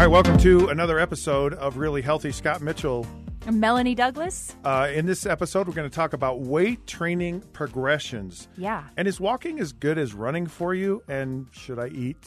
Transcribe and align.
right, 0.00 0.06
welcome 0.06 0.38
to 0.38 0.68
another 0.68 0.98
episode 0.98 1.52
of 1.52 1.76
Really 1.76 2.00
Healthy. 2.00 2.32
Scott 2.32 2.62
Mitchell. 2.62 3.06
Melanie 3.52 3.94
Douglas. 3.94 4.56
Uh, 4.64 4.88
in 4.90 5.04
this 5.04 5.26
episode, 5.26 5.68
we're 5.68 5.74
going 5.74 5.90
to 5.90 5.94
talk 5.94 6.14
about 6.14 6.40
weight 6.40 6.86
training 6.86 7.42
progressions. 7.52 8.48
Yeah. 8.56 8.84
And 8.96 9.06
is 9.06 9.20
walking 9.20 9.60
as 9.60 9.74
good 9.74 9.98
as 9.98 10.14
running 10.14 10.46
for 10.46 10.72
you? 10.72 11.02
And 11.06 11.48
should 11.52 11.78
I 11.78 11.88
eat 11.88 12.26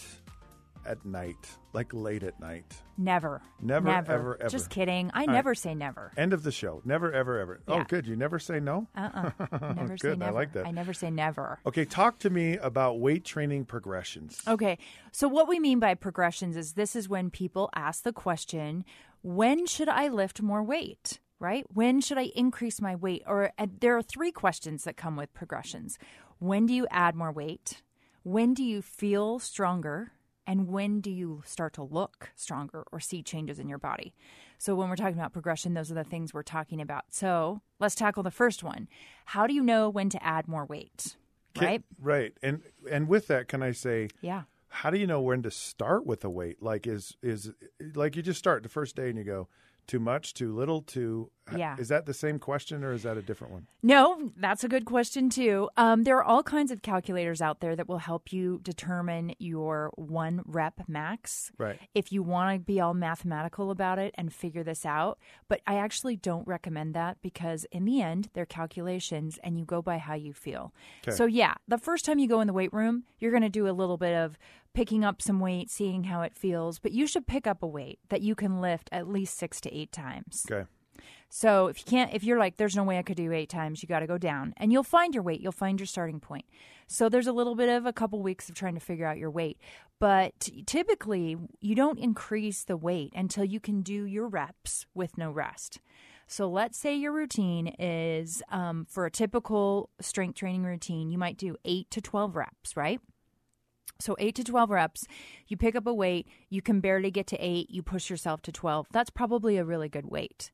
at 0.85 1.05
night, 1.05 1.57
like 1.73 1.93
late 1.93 2.23
at 2.23 2.39
night? 2.39 2.65
Never. 2.97 3.41
Never, 3.61 3.87
Never. 3.87 4.11
ever, 4.11 4.37
ever. 4.39 4.49
Just 4.49 4.69
kidding. 4.69 5.09
I 5.13 5.21
right. 5.21 5.29
never 5.29 5.55
say 5.55 5.73
never. 5.75 6.11
End 6.17 6.33
of 6.33 6.43
the 6.43 6.51
show. 6.51 6.81
Never, 6.85 7.11
ever, 7.11 7.39
ever. 7.39 7.61
Oh, 7.67 7.83
good. 7.83 8.05
You 8.05 8.15
never 8.15 8.39
say 8.39 8.59
no? 8.59 8.87
Uh 8.95 9.31
uh 9.39 9.73
Never 9.73 9.97
say 9.97 10.09
Good, 10.09 10.21
I 10.23 10.29
like 10.29 10.53
that. 10.53 10.67
I 10.67 10.71
never 10.71 10.93
say 10.93 11.09
never. 11.09 11.59
Okay, 11.65 11.85
talk 11.85 12.19
to 12.19 12.29
me 12.29 12.57
about 12.57 12.99
weight 12.99 13.25
training 13.25 13.65
progressions. 13.65 14.41
Okay. 14.47 14.77
So, 15.11 15.27
what 15.27 15.47
we 15.47 15.59
mean 15.59 15.79
by 15.79 15.95
progressions 15.95 16.55
is 16.57 16.73
this 16.73 16.95
is 16.95 17.09
when 17.09 17.29
people 17.29 17.69
ask 17.75 18.03
the 18.03 18.13
question, 18.13 18.85
when 19.21 19.65
should 19.65 19.89
I 19.89 20.07
lift 20.09 20.41
more 20.41 20.63
weight? 20.63 21.19
Right? 21.39 21.65
When 21.73 21.99
should 21.99 22.17
I 22.17 22.31
increase 22.35 22.79
my 22.79 22.95
weight? 22.95 23.23
Or 23.27 23.51
uh, 23.57 23.67
there 23.81 23.97
are 23.97 24.01
three 24.01 24.31
questions 24.31 24.85
that 24.85 24.95
come 24.95 25.17
with 25.17 25.33
progressions. 25.33 25.97
When 26.39 26.65
do 26.65 26.73
you 26.73 26.87
add 26.89 27.15
more 27.15 27.31
weight? 27.31 27.81
When 28.23 28.53
do 28.53 28.63
you 28.63 28.81
feel 28.81 29.39
stronger? 29.39 30.13
And 30.45 30.67
when 30.67 30.99
do 31.01 31.09
you 31.09 31.41
start 31.45 31.73
to 31.73 31.83
look 31.83 32.31
stronger 32.35 32.83
or 32.91 32.99
see 32.99 33.23
changes 33.23 33.59
in 33.59 33.69
your 33.69 33.77
body? 33.77 34.13
So, 34.57 34.75
when 34.75 34.89
we're 34.89 34.95
talking 34.97 35.17
about 35.17 35.33
progression, 35.33 35.73
those 35.73 35.89
are 35.91 35.95
the 35.95 36.03
things 36.03 36.33
we're 36.33 36.43
talking 36.43 36.81
about. 36.81 37.05
So, 37.11 37.61
let's 37.79 37.95
tackle 37.95 38.23
the 38.23 38.31
first 38.31 38.63
one. 38.63 38.87
How 39.25 39.47
do 39.47 39.53
you 39.53 39.63
know 39.63 39.89
when 39.89 40.09
to 40.09 40.23
add 40.23 40.47
more 40.47 40.65
weight? 40.65 41.15
Can- 41.53 41.65
Right? 41.67 41.83
Right. 41.99 42.33
And 42.41 42.61
and 42.91 43.07
with 43.07 43.27
that, 43.27 43.47
can 43.47 43.61
I 43.63 43.71
say 43.71 44.09
Yeah. 44.21 44.43
how 44.69 44.89
do 44.89 44.97
you 44.97 45.07
know 45.07 45.21
when 45.21 45.43
to 45.43 45.51
start 45.51 46.05
with 46.05 46.23
a 46.25 46.29
weight? 46.29 46.61
Like 46.61 46.87
is 46.87 47.15
is 47.21 47.51
like 47.93 48.15
you 48.15 48.21
just 48.21 48.39
start 48.39 48.63
the 48.63 48.69
first 48.69 48.95
day 48.95 49.09
and 49.09 49.17
you 49.17 49.23
go 49.23 49.47
too 49.87 49.99
much, 49.99 50.33
too 50.33 50.53
little, 50.53 50.81
too 50.81 51.29
Yeah. 51.55 51.75
Is 51.77 51.89
that 51.89 52.05
the 52.05 52.13
same 52.13 52.39
question 52.39 52.83
or 52.83 52.93
is 52.93 53.03
that 53.03 53.17
a 53.17 53.21
different 53.21 53.53
one? 53.53 53.67
No, 53.81 54.31
that's 54.37 54.63
a 54.63 54.69
good 54.69 54.85
question 54.85 55.29
too. 55.29 55.69
Um, 55.75 56.03
there 56.03 56.15
are 56.17 56.23
all 56.23 56.41
kinds 56.41 56.71
of 56.71 56.81
calculators 56.81 57.41
out 57.41 57.59
there 57.59 57.75
that 57.75 57.87
will 57.87 57.97
help 57.97 58.31
you 58.31 58.59
determine 58.63 59.35
your 59.39 59.91
one 59.95 60.41
rep 60.45 60.83
max. 60.87 61.51
Right. 61.57 61.79
If 61.93 62.11
you 62.13 62.23
want 62.23 62.55
to 62.55 62.59
be 62.59 62.79
all 62.79 62.93
mathematical 62.93 63.71
about 63.71 63.99
it 63.99 64.15
and 64.17 64.31
figure 64.33 64.63
this 64.63 64.85
out, 64.85 65.19
but 65.49 65.59
I 65.67 65.75
actually 65.75 66.15
don't 66.15 66.47
recommend 66.47 66.93
that 66.93 67.17
because 67.21 67.65
in 67.71 67.83
the 67.83 68.01
end, 68.01 68.29
they're 68.33 68.45
calculations 68.45 69.37
and 69.43 69.59
you 69.59 69.65
go 69.65 69.81
by 69.81 69.97
how 69.97 70.13
you 70.13 70.31
feel. 70.33 70.73
Okay. 71.05 71.15
So 71.15 71.25
yeah, 71.25 71.55
the 71.67 71.77
first 71.77 72.05
time 72.05 72.19
you 72.19 72.29
go 72.29 72.39
in 72.39 72.47
the 72.47 72.53
weight 72.53 72.73
room, 72.73 73.03
you're 73.19 73.31
going 73.31 73.43
to 73.43 73.49
do 73.49 73.67
a 73.67 73.71
little 73.71 73.97
bit 73.97 74.15
of 74.15 74.37
picking 74.73 75.03
up 75.03 75.21
some 75.21 75.39
weight, 75.39 75.69
seeing 75.69 76.05
how 76.05 76.21
it 76.21 76.35
feels, 76.35 76.79
but 76.79 76.91
you 76.91 77.07
should 77.07 77.27
pick 77.27 77.47
up 77.47 77.61
a 77.63 77.67
weight 77.67 77.99
that 78.09 78.21
you 78.21 78.35
can 78.35 78.59
lift 78.61 78.89
at 78.91 79.07
least 79.07 79.37
6 79.37 79.61
to 79.61 79.73
8 79.73 79.91
times. 79.91 80.45
Okay. 80.49 80.65
So 81.35 81.65
if 81.65 81.79
you 81.79 81.85
can't, 81.85 82.13
if 82.13 82.23
you're 82.23 82.37
like, 82.37 82.57
there's 82.57 82.75
no 82.75 82.83
way 82.83 82.99
I 82.99 83.01
could 83.01 83.17
do 83.17 83.31
eight 83.31 83.49
times, 83.49 83.81
you 83.81 83.87
got 83.87 84.01
to 84.01 84.07
go 84.07 84.19
down, 84.19 84.53
and 84.57 84.71
you'll 84.71 84.83
find 84.83 85.15
your 85.15 85.23
weight. 85.23 85.41
You'll 85.41 85.51
find 85.51 85.79
your 85.79 85.87
starting 85.87 86.19
point. 86.19 86.45
So 86.85 87.09
there's 87.09 87.25
a 87.25 87.33
little 87.33 87.55
bit 87.55 87.69
of 87.69 87.87
a 87.87 87.91
couple 87.91 88.21
weeks 88.21 88.49
of 88.49 88.55
trying 88.55 88.75
to 88.75 88.79
figure 88.79 89.07
out 89.07 89.17
your 89.17 89.31
weight, 89.31 89.57
but 89.99 90.49
typically 90.67 91.37
you 91.59 91.73
don't 91.73 91.97
increase 91.97 92.63
the 92.63 92.77
weight 92.77 93.13
until 93.15 93.43
you 93.43 93.59
can 93.59 93.81
do 93.81 94.03
your 94.03 94.27
reps 94.27 94.85
with 94.93 95.17
no 95.17 95.31
rest. 95.31 95.79
So 96.27 96.47
let's 96.47 96.77
say 96.77 96.95
your 96.95 97.11
routine 97.11 97.73
is 97.79 98.43
um, 98.49 98.85
for 98.87 99.05
a 99.05 99.11
typical 99.11 99.89
strength 99.99 100.35
training 100.37 100.63
routine, 100.63 101.09
you 101.09 101.17
might 101.17 101.37
do 101.37 101.57
eight 101.65 101.89
to 101.91 101.99
twelve 102.01 102.35
reps, 102.35 102.77
right? 102.77 103.01
So, 103.99 104.15
eight 104.19 104.35
to 104.35 104.43
12 104.43 104.69
reps, 104.69 105.05
you 105.47 105.55
pick 105.55 105.75
up 105.75 105.87
a 105.87 105.93
weight, 105.93 106.27
you 106.49 106.61
can 106.61 106.81
barely 106.81 107.11
get 107.11 107.27
to 107.27 107.37
eight, 107.37 107.69
you 107.69 107.81
push 107.81 108.09
yourself 108.09 108.41
to 108.43 108.51
12. 108.51 108.87
That's 108.91 109.09
probably 109.09 109.57
a 109.57 109.63
really 109.63 109.87
good 109.87 110.05
weight. 110.05 110.51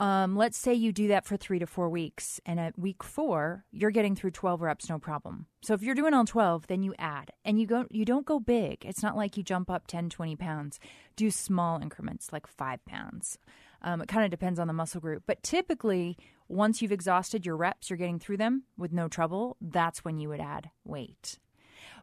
Um, 0.00 0.34
let's 0.34 0.58
say 0.58 0.74
you 0.74 0.90
do 0.92 1.06
that 1.08 1.24
for 1.24 1.36
three 1.36 1.58
to 1.60 1.66
four 1.66 1.88
weeks, 1.88 2.40
and 2.44 2.58
at 2.58 2.78
week 2.78 3.04
four, 3.04 3.64
you're 3.70 3.92
getting 3.92 4.16
through 4.16 4.32
12 4.32 4.60
reps, 4.60 4.88
no 4.88 4.98
problem. 4.98 5.46
So, 5.62 5.74
if 5.74 5.82
you're 5.82 5.94
doing 5.94 6.14
all 6.14 6.24
12, 6.24 6.66
then 6.66 6.82
you 6.82 6.94
add 6.98 7.30
and 7.44 7.60
you 7.60 7.66
go, 7.66 7.86
you 7.90 8.04
don't 8.04 8.26
go 8.26 8.40
big. 8.40 8.84
It's 8.84 9.02
not 9.02 9.16
like 9.16 9.36
you 9.36 9.42
jump 9.42 9.70
up 9.70 9.86
10, 9.86 10.08
20 10.08 10.36
pounds. 10.36 10.80
Do 11.16 11.30
small 11.30 11.80
increments, 11.80 12.32
like 12.32 12.46
five 12.46 12.84
pounds. 12.86 13.38
Um, 13.82 14.00
it 14.00 14.08
kind 14.08 14.24
of 14.24 14.30
depends 14.30 14.58
on 14.58 14.66
the 14.66 14.72
muscle 14.72 15.00
group. 15.00 15.24
But 15.26 15.42
typically, 15.42 16.16
once 16.48 16.80
you've 16.80 16.92
exhausted 16.92 17.44
your 17.44 17.56
reps, 17.56 17.90
you're 17.90 17.96
getting 17.98 18.18
through 18.18 18.38
them 18.38 18.64
with 18.78 18.92
no 18.92 19.08
trouble, 19.08 19.56
that's 19.60 20.04
when 20.04 20.18
you 20.18 20.30
would 20.30 20.40
add 20.40 20.70
weight. 20.84 21.38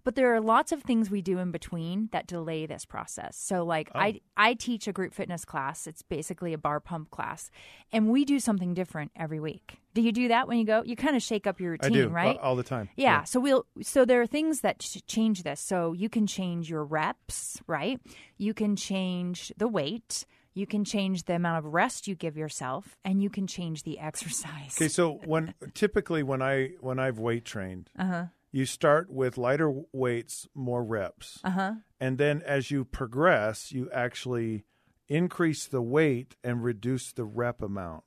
But 0.03 0.15
there 0.15 0.33
are 0.33 0.41
lots 0.41 0.71
of 0.71 0.81
things 0.83 1.09
we 1.09 1.21
do 1.21 1.37
in 1.37 1.51
between 1.51 2.09
that 2.11 2.27
delay 2.27 2.65
this 2.65 2.85
process. 2.85 3.37
So 3.37 3.63
like 3.63 3.89
I 3.93 4.21
I 4.35 4.53
teach 4.55 4.87
a 4.87 4.91
group 4.93 5.13
fitness 5.13 5.45
class. 5.45 5.87
It's 5.87 6.01
basically 6.01 6.53
a 6.53 6.57
bar 6.57 6.79
pump 6.79 7.11
class. 7.11 7.49
And 7.91 8.09
we 8.09 8.25
do 8.25 8.39
something 8.39 8.73
different 8.73 9.11
every 9.15 9.39
week. 9.39 9.79
Do 9.93 10.01
you 10.01 10.11
do 10.11 10.29
that 10.29 10.47
when 10.47 10.57
you 10.57 10.65
go? 10.65 10.83
You 10.83 10.95
kind 10.95 11.15
of 11.15 11.21
shake 11.21 11.45
up 11.45 11.59
your 11.59 11.71
I 11.81 11.85
routine, 11.87 11.93
do 11.93 12.07
right? 12.09 12.37
all, 12.37 12.51
all 12.51 12.55
the 12.55 12.63
time. 12.63 12.89
Yeah. 12.95 13.23
So 13.23 13.39
we'll 13.39 13.65
so 13.81 14.05
there 14.05 14.21
are 14.21 14.27
things 14.27 14.61
that 14.61 14.79
change 15.07 15.43
this. 15.43 15.59
So 15.59 15.93
you 15.93 16.09
can 16.09 16.27
change 16.27 16.69
your 16.69 16.83
reps, 16.83 17.61
right? 17.67 17.99
You 18.37 18.53
can 18.53 18.75
change 18.75 19.51
the 19.57 19.67
weight. 19.67 20.25
You 20.53 20.67
can 20.67 20.83
change 20.83 21.23
the 21.23 21.35
amount 21.35 21.65
of 21.65 21.73
rest 21.73 22.07
you 22.09 22.15
give 22.15 22.35
yourself, 22.35 22.97
and 23.05 23.23
you 23.23 23.29
can 23.29 23.47
change 23.47 23.83
the 23.83 23.99
exercise. 24.09 24.75
Okay, 24.77 24.89
so 24.89 25.13
when 25.25 25.53
typically 25.73 26.23
when 26.23 26.41
I 26.41 26.71
when 26.81 26.99
I've 26.99 27.19
weight 27.19 27.45
trained, 27.45 27.89
Uh-huh. 27.97 28.25
You 28.51 28.65
start 28.65 29.09
with 29.09 29.37
lighter 29.37 29.71
weights, 29.91 30.47
more 30.53 30.83
reps. 30.83 31.39
Uh 31.43 31.51
huh. 31.51 31.73
And 31.99 32.17
then 32.17 32.41
as 32.45 32.71
you 32.71 32.83
progress, 32.83 33.71
you 33.71 33.89
actually 33.91 34.65
increase 35.07 35.65
the 35.65 35.81
weight 35.81 36.35
and 36.43 36.63
reduce 36.63 37.11
the 37.11 37.25
rep 37.25 37.61
amount. 37.61 38.03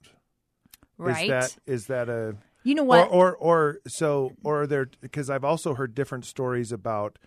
Right. 0.96 1.24
Is 1.24 1.28
that 1.28 1.56
is 1.66 1.86
that 1.86 2.08
a 2.08 2.36
you 2.62 2.74
know 2.74 2.84
what? 2.84 3.10
Or, 3.10 3.34
or 3.34 3.36
or 3.36 3.80
so 3.86 4.32
or 4.42 4.66
there 4.66 4.88
because 5.00 5.28
I've 5.28 5.44
also 5.44 5.74
heard 5.74 5.94
different 5.94 6.24
stories 6.24 6.72
about 6.72 7.18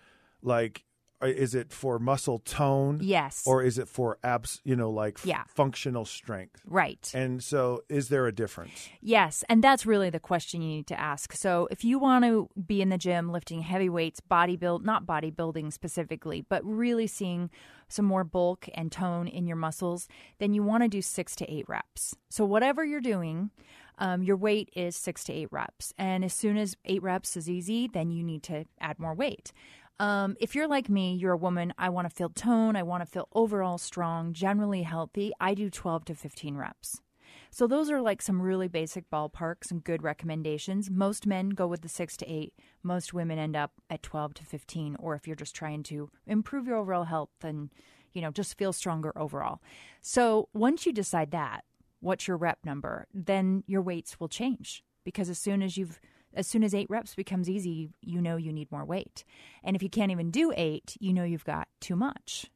like 0.42 0.84
is 1.22 1.56
it 1.56 1.72
for 1.74 1.98
muscle 2.00 2.38
tone 2.40 3.00
yes. 3.02 3.44
or 3.48 3.64
is 3.64 3.78
it 3.80 3.88
for 3.88 4.18
abs 4.24 4.62
you 4.64 4.76
know 4.76 4.90
like 4.92 5.16
f- 5.18 5.26
Yeah. 5.26 5.44
functional 5.48 6.06
strength 6.06 6.62
right. 6.66 7.10
and 7.16 7.44
so 7.44 7.82
is 7.90 8.10
there 8.10 8.28
a 8.28 8.32
difference 8.32 8.88
Yes, 9.02 9.44
and 9.48 9.64
that's 9.64 9.86
really 9.86 10.10
the 10.10 10.20
question 10.20 10.62
you 10.62 10.68
need 10.68 10.88
to 10.88 11.00
ask. 11.00 11.32
So, 11.34 11.68
if 11.72 11.86
you 11.86 11.98
want 11.98 12.26
to 12.26 12.50
be 12.66 12.82
in 12.82 12.90
the 12.90 12.98
gym 12.98 13.32
lifting 13.32 13.62
heavy 13.62 13.88
weights, 13.88 14.20
bodybuild, 14.20 14.84
not 14.84 15.06
bodybuilding 15.06 15.72
specifically, 15.72 16.42
but 16.50 16.62
really 16.66 17.08
seeing 17.08 17.50
some 17.88 18.04
more 18.06 18.26
bulk 18.26 18.68
and 18.74 18.92
tone 18.92 19.28
in 19.28 19.48
your 19.48 19.56
muscles, 19.56 20.10
then 20.40 20.54
you 20.54 20.62
want 20.62 20.84
to 20.84 20.90
do 20.90 21.02
six 21.02 21.36
to 21.38 21.50
eight 21.52 21.68
reps. 21.70 22.16
So, 22.30 22.44
whatever 22.44 22.84
you're 22.84 23.00
doing, 23.00 23.52
um, 23.98 24.24
your 24.24 24.36
weight 24.38 24.70
is 24.76 24.96
six 24.98 25.24
to 25.26 25.34
eight 25.34 25.48
reps. 25.52 25.94
And 25.98 26.26
as 26.26 26.34
soon 26.34 26.58
as 26.58 26.76
eight 26.84 27.02
reps 27.02 27.38
is 27.38 27.50
easy, 27.50 27.88
then 27.88 28.12
you 28.12 28.24
need 28.24 28.44
to 28.44 28.66
add 28.82 29.00
more 29.00 29.14
weight. 29.14 29.54
Um, 30.00 30.36
if 30.40 30.54
you're 30.54 30.68
like 30.68 30.90
me, 30.90 31.16
you're 31.16 31.34
a 31.34 31.38
woman, 31.38 31.74
I 31.78 31.90
want 31.90 32.08
to 32.08 32.16
feel 32.16 32.30
tone, 32.30 32.76
I 32.76 32.84
want 32.84 33.02
to 33.02 33.12
feel 33.12 33.28
overall 33.34 33.78
strong, 33.78 34.32
generally 34.32 34.84
healthy, 34.84 35.32
I 35.40 35.56
do 35.56 35.70
12 35.70 36.06
to 36.06 36.16
15 36.16 36.56
reps. 36.56 37.02
So 37.50 37.66
those 37.66 37.90
are 37.90 38.02
like 38.02 38.22
some 38.22 38.42
really 38.42 38.68
basic 38.68 39.10
ballparks 39.10 39.72
and 39.72 39.84
good 39.84 40.04
recommendations. 40.04 40.92
Most 40.92 41.26
men 41.26 41.50
go 41.50 41.66
with 41.66 41.82
the 41.82 41.90
6 41.90 42.18
to 42.18 42.32
8. 42.32 42.54
Most 42.84 43.14
women 43.14 43.40
end 43.40 43.56
up 43.56 43.72
at 43.90 44.04
12 44.04 44.36
to 44.36 44.46
15 44.46 44.96
or 45.00 45.16
if 45.16 45.26
you're 45.26 45.36
just 45.36 45.56
trying 45.56 45.84
to 45.84 46.10
improve 46.26 46.68
your 46.68 46.78
overall 46.78 47.06
health 47.06 47.30
and 47.42 47.70
you 48.14 48.22
know 48.22 48.32
just 48.32 48.58
feel 48.58 48.74
stronger 48.74 49.12
overall. 49.18 49.62
So 50.02 50.50
once 50.54 50.86
you 50.86 50.94
decide 50.94 51.32
that, 51.32 51.64
what's 52.00 52.28
your 52.28 52.38
rep 52.38 52.60
number, 52.64 53.08
then 53.14 53.64
your 53.66 53.82
weights 53.82 54.20
will 54.20 54.30
change 54.30 54.84
because 55.04 55.30
as 55.30 55.40
soon 55.40 55.62
as 55.62 55.78
you've 55.78 56.00
as 56.38 56.48
soon 56.48 56.64
as 56.64 56.74
8 56.74 56.90
reps 56.90 57.16
becomes 57.16 57.50
easy, 57.50 57.90
you 58.02 58.22
know 58.22 58.38
you 58.38 58.54
need 58.54 58.72
more 58.72 58.86
weight. 58.86 59.26
And 59.64 59.76
if 59.76 59.84
you 59.84 59.90
can't 59.90 60.12
even 60.12 60.32
do 60.32 60.54
8, 60.56 60.96
you 61.00 61.12
know 61.12 61.24
you've 61.26 61.44
got 61.44 61.68
too 61.82 61.96
much. 61.98 62.50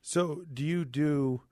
so 0.00 0.42
do 0.52 0.64
you 0.64 0.84
do 0.84 1.42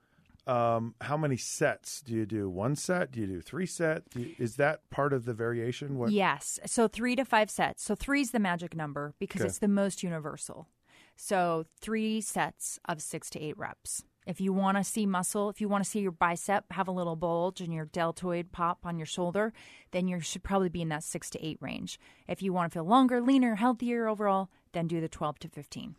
um, 0.45 0.95
how 1.01 1.17
many 1.17 1.35
sets 1.35 1.99
do 2.01 2.13
you 2.13 2.25
do 2.25 2.49
one 2.49 2.77
set 2.77 3.11
do 3.11 3.19
you 3.19 3.27
do 3.27 3.41
three 3.41 3.65
set 3.65 4.09
do 4.11 4.21
you, 4.21 4.35
is 4.39 4.55
that 4.55 4.89
part 4.89 5.11
of 5.11 5.25
the 5.25 5.33
variation 5.33 5.97
what 5.97 6.11
Yes. 6.13 6.57
So 6.65 6.87
three 6.87 7.17
to 7.17 7.25
five 7.25 7.49
sets. 7.49 7.83
So 7.83 7.95
three 7.95 8.21
is 8.21 8.31
the 8.31 8.39
magic 8.39 8.73
number 8.73 9.13
because 9.19 9.41
Okay. 9.41 9.49
it's 9.49 9.59
the 9.59 9.67
most 9.67 10.03
universal. 10.03 10.69
So 11.17 11.65
three 11.81 12.21
sets 12.21 12.79
of 12.87 13.01
six 13.01 13.29
to 13.31 13.41
eight 13.41 13.57
reps. 13.57 14.05
If 14.27 14.41
you 14.41 14.51
want 14.53 14.75
to 14.77 14.83
see 14.83 15.05
muscle, 15.05 15.49
if 15.49 15.61
you 15.61 15.69
want 15.69 15.83
to 15.85 15.89
see 15.89 16.01
your 16.01 16.11
bicep 16.11 16.65
have 16.71 16.87
a 16.87 16.91
little 16.91 17.15
bulge 17.15 17.61
and 17.61 17.73
your 17.73 17.85
deltoid 17.85 18.51
pop 18.51 18.79
on 18.83 18.97
your 18.99 19.05
shoulder, 19.05 19.53
then 19.91 20.07
you 20.09 20.19
should 20.19 20.43
probably 20.43 20.67
be 20.69 20.81
in 20.81 20.89
that 20.89 21.03
six 21.03 21.29
to 21.31 21.43
eight 21.45 21.57
range. 21.61 21.97
If 22.27 22.41
you 22.41 22.51
want 22.51 22.71
to 22.71 22.77
feel 22.79 22.83
longer, 22.85 23.21
leaner, 23.21 23.55
healthier 23.55 24.07
overall, 24.07 24.49
then 24.73 24.85
do 24.87 24.99
the 24.99 25.07
12 25.07 25.39
to 25.39 25.47
15. 25.49 25.95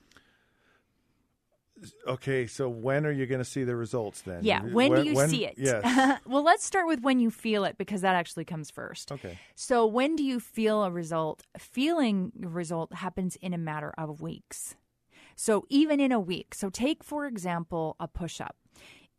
okay 2.08 2.44
so 2.48 2.68
when 2.68 3.06
are 3.06 3.12
you 3.12 3.24
going 3.24 3.38
to 3.38 3.44
see 3.44 3.62
the 3.62 3.76
results 3.76 4.22
then 4.22 4.40
Yeah. 4.42 4.64
You- 4.64 4.74
When, 4.74 4.94
do 4.96 5.02
you 5.04 5.14
see 5.28 5.46
it? 5.46 5.54
yes 5.56 6.20
well, 6.26 6.42
let's 6.42 6.64
start 6.64 6.86
with 6.88 7.00
when 7.02 7.20
you 7.20 7.30
feel 7.30 7.64
it 7.64 7.78
because 7.78 8.00
that 8.00 8.16
actually 8.16 8.44
comes 8.44 8.68
first. 8.70 9.12
okay 9.12 9.38
So, 9.54 9.86
when 9.86 10.16
do 10.16 10.24
you 10.24 10.40
feel 10.40 10.82
a 10.82 10.90
result? 10.90 11.44
Feeling 11.56 12.32
a 12.42 12.48
result 12.48 12.92
happens 12.94 13.36
in 13.36 13.54
a 13.54 13.58
matter 13.58 13.94
of 13.96 14.20
weeks. 14.20 14.74
So 15.40 15.64
even 15.68 16.00
in 16.00 16.10
a 16.10 16.18
week, 16.18 16.52
so 16.52 16.68
take 16.68 17.04
for 17.04 17.24
example 17.24 17.94
a 18.00 18.08
push 18.08 18.40
up. 18.40 18.56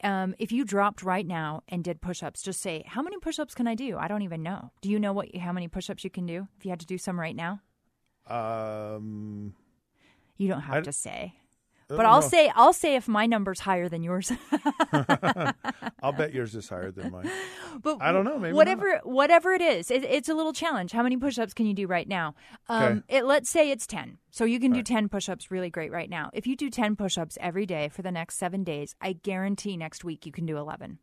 Um, 0.03 0.35
if 0.37 0.51
you 0.51 0.65
dropped 0.65 1.01
right 1.01 1.25
now 1.25 1.61
and 1.69 1.81
did 1.83 2.01
push-ups, 2.01 2.41
just 2.41 2.59
say, 2.61 2.83
"How 2.87 3.01
many 3.01 3.17
push-ups 3.19 3.55
can 3.55 3.67
I 3.67 3.75
do?" 3.75 3.97
I 3.97 4.07
don't 4.09 4.21
even 4.21 4.43
know. 4.43 4.71
Do 4.81 4.89
you 4.89 4.99
know 4.99 5.13
what 5.13 5.33
how 5.37 5.53
many 5.53 5.69
push-ups 5.69 6.03
you 6.03 6.09
can 6.09 6.25
do 6.25 6.47
if 6.57 6.65
you 6.65 6.71
had 6.71 6.79
to 6.81 6.85
do 6.85 6.97
some 6.97 7.17
right 7.17 7.35
now? 7.35 7.61
Um, 8.27 9.55
You 10.37 10.47
don't 10.49 10.61
have 10.61 10.75
I- 10.77 10.81
to 10.81 10.91
say. 10.93 11.38
But 11.97 12.05
I'll 12.05 12.21
no, 12.21 12.27
say 12.27 12.51
I'll 12.55 12.73
say 12.73 12.95
if 12.95 13.07
my 13.07 13.25
number's 13.25 13.61
higher 13.61 13.89
than 13.89 14.03
yours. 14.03 14.31
I'll 16.01 16.11
bet 16.13 16.33
yours 16.33 16.55
is 16.55 16.69
higher 16.69 16.91
than 16.91 17.11
mine. 17.11 17.29
but 17.81 17.97
I 17.99 18.11
don't 18.11 18.25
know, 18.25 18.37
maybe 18.37 18.53
whatever 18.53 18.99
whatever 19.03 19.51
it 19.53 19.61
is, 19.61 19.89
it, 19.91 20.03
it's 20.03 20.29
a 20.29 20.33
little 20.33 20.53
challenge. 20.53 20.91
How 20.91 21.03
many 21.03 21.17
push-ups 21.17 21.53
can 21.53 21.65
you 21.65 21.73
do 21.73 21.87
right 21.87 22.07
now? 22.07 22.35
Um, 22.67 22.79
Okay. 23.09 23.17
it, 23.17 23.25
let's 23.25 23.49
say 23.49 23.71
it's 23.71 23.87
ten. 23.87 24.17
So 24.31 24.45
you 24.45 24.59
can 24.59 24.71
do 24.71 24.77
Right. 24.79 24.85
ten 24.85 25.09
push-ups 25.09 25.49
really 25.51 25.69
great 25.69 25.91
right 25.91 26.09
now. 26.09 26.29
If 26.33 26.45
you 26.47 26.55
do 26.55 26.69
ten 26.69 26.95
push-ups 26.95 27.37
every 27.41 27.65
day 27.65 27.89
for 27.89 28.01
the 28.01 28.11
next 28.11 28.35
seven 28.37 28.63
days, 28.63 28.95
I 29.01 29.13
guarantee 29.13 29.75
next 29.77 30.03
week 30.03 30.25
you 30.25 30.31
can 30.31 30.45
do 30.45 30.57
eleven. 30.57 30.99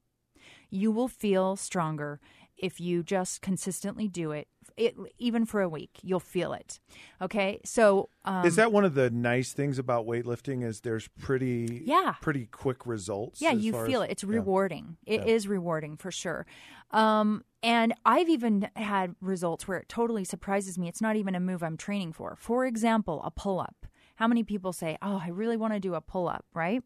You 0.71 0.93
will 0.93 1.09
feel 1.09 1.57
stronger 1.57 2.21
if 2.57 2.81
you 2.81 3.03
just 3.03 3.43
consistently 3.43 4.09
do 4.09 4.33
it. 4.33 4.49
It 4.77 4.95
even 5.19 5.47
for 5.47 5.61
a 5.63 5.69
week, 5.69 5.91
you'll 6.03 6.21
feel 6.21 6.53
it. 6.53 6.81
Okay, 7.23 7.61
so 7.65 8.09
um, 8.25 8.45
is 8.45 8.57
that 8.57 8.73
one 8.73 8.85
of 8.85 8.95
the 8.95 9.09
nice 9.11 9.53
things 9.53 9.79
about 9.79 10.07
weightlifting? 10.07 10.65
Is 10.65 10.81
there's 10.81 11.09
pretty 11.09 11.83
Yeah. 11.87 12.15
pretty 12.21 12.47
quick 12.47 12.87
results. 12.87 13.41
Yeah, 13.41 13.53
you 13.53 13.73
feel 13.73 14.03
as- 14.03 14.09
it. 14.09 14.13
It's 14.13 14.23
yeah. 14.25 14.31
rewarding. 14.31 14.97
It 15.07 15.27
is 15.27 15.45
Yeah. 15.47 15.53
rewarding 15.53 15.97
for 15.97 16.11
sure. 16.11 16.47
Um, 16.91 17.43
and 17.63 17.95
I've 18.05 18.29
even 18.29 18.69
had 18.77 19.15
results 19.21 19.67
where 19.67 19.79
it 19.79 19.89
totally 19.89 20.25
surprises 20.25 20.79
me. 20.79 20.89
It's 20.89 21.01
not 21.01 21.17
even 21.17 21.35
a 21.35 21.41
move 21.41 21.63
I'm 21.63 21.77
training 21.77 22.13
for. 22.13 22.37
For 22.37 22.67
example, 22.67 23.23
a 23.25 23.31
pull 23.31 23.59
up. 23.61 23.87
How 24.17 24.27
many 24.29 24.43
people 24.45 24.73
say, 24.73 24.99
Oh, 25.03 25.21
I 25.25 25.29
really 25.29 25.57
want 25.57 25.75
to 25.75 25.81
do 25.81 25.95
a 25.95 26.01
pull 26.01 26.29
up, 26.29 26.45
right? 26.55 26.83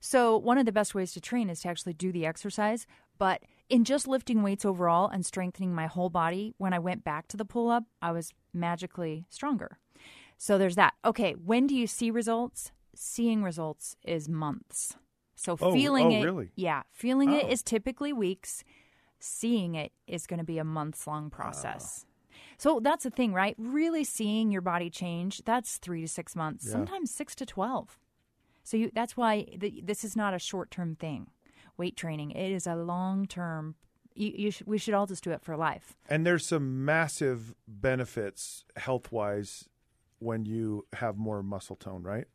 So, 0.00 0.36
one 0.36 0.58
of 0.58 0.66
the 0.66 0.72
best 0.72 0.94
ways 0.94 1.12
to 1.14 1.20
train 1.20 1.48
is 1.48 1.60
to 1.62 1.68
actually 1.68 1.94
do 1.94 2.12
the 2.12 2.26
exercise. 2.26 2.86
But 3.16 3.42
in 3.68 3.84
just 3.84 4.06
lifting 4.06 4.42
weights 4.42 4.64
overall 4.64 5.08
and 5.08 5.24
strengthening 5.24 5.74
my 5.74 5.86
whole 5.86 6.10
body, 6.10 6.54
when 6.58 6.72
I 6.72 6.78
went 6.78 7.04
back 7.04 7.28
to 7.28 7.36
the 7.36 7.44
pull 7.44 7.70
up, 7.70 7.84
I 8.02 8.12
was 8.12 8.32
magically 8.52 9.26
stronger. 9.30 9.78
So, 10.36 10.58
there's 10.58 10.74
that. 10.76 10.94
Okay, 11.04 11.32
when 11.32 11.66
do 11.66 11.74
you 11.74 11.86
see 11.86 12.10
results? 12.10 12.72
Seeing 12.94 13.42
results 13.42 13.96
is 14.04 14.28
months. 14.28 14.96
So, 15.36 15.52
Oh, 15.60 15.68
oh 15.68 15.72
feeling 15.72 16.06
oh, 16.06 16.10
it, 16.20 16.24
really? 16.24 16.50
yeah, 16.56 16.82
feeling 16.92 17.32
it 17.32 17.44
Oh. 17.46 17.48
is 17.48 17.62
typically 17.62 18.12
weeks. 18.12 18.64
Seeing 19.18 19.74
it 19.74 19.92
is 20.06 20.26
going 20.26 20.38
to 20.38 20.44
be 20.44 20.58
a 20.58 20.64
months 20.64 21.06
long 21.06 21.30
process. 21.30 22.04
Ah. 22.06 22.10
So 22.58 22.80
that's 22.80 23.04
the 23.04 23.10
thing, 23.10 23.32
right? 23.32 23.54
Really 23.58 24.04
seeing 24.04 24.50
your 24.50 24.60
body 24.60 24.90
change, 24.90 25.42
that's 25.44 25.78
three 25.78 26.02
to 26.02 26.08
six 26.08 26.36
months, 26.36 26.66
Yeah. 26.66 26.72
sometimes 26.72 27.10
six 27.10 27.34
to 27.36 27.46
12. 27.46 27.98
So 28.62 28.76
you, 28.76 28.90
that's 28.94 29.16
why 29.16 29.46
the, 29.56 29.80
this 29.84 30.04
is 30.04 30.14
not 30.16 30.34
a 30.34 30.38
short 30.38 30.70
term 30.70 30.94
thing. 30.96 31.28
Weight 31.76 31.96
training, 31.96 32.30
it 32.32 32.52
is 32.52 32.66
a 32.66 32.76
long 32.76 33.26
term. 33.26 33.74
You, 34.14 34.32
you 34.36 34.50
should, 34.50 34.66
we 34.66 34.78
should 34.78 34.94
all 34.94 35.06
just 35.06 35.24
do 35.24 35.32
it 35.32 35.42
for 35.42 35.56
life. 35.56 35.96
And 36.08 36.24
there's 36.24 36.46
some 36.46 36.84
massive 36.84 37.54
benefits 37.66 38.64
health 38.76 39.10
wise 39.10 39.68
when 40.20 40.44
you 40.44 40.86
have 40.92 41.16
more 41.16 41.42
muscle 41.42 41.76
tone, 41.76 42.02
right? 42.02 42.26